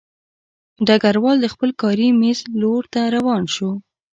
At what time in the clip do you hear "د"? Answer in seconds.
1.41-1.45